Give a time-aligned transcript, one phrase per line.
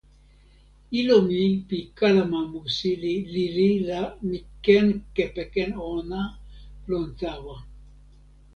[0.99, 6.21] ilo mi pi kalama musi li lili la mi ken kepeken ona
[6.89, 7.55] lon tawa.